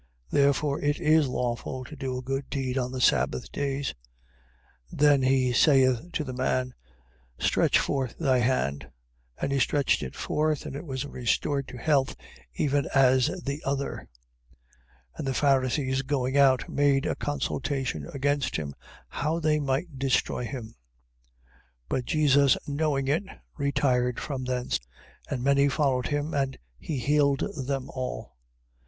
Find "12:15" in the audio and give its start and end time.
20.63-20.75